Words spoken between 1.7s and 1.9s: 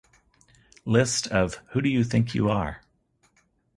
Who Do